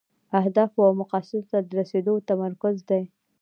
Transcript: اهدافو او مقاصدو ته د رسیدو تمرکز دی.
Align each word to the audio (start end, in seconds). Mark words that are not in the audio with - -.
اهدافو 0.39 0.79
او 0.87 0.93
مقاصدو 1.01 1.47
ته 1.51 1.57
د 1.67 1.69
رسیدو 1.79 2.13
تمرکز 2.29 2.75
دی. 2.89 3.03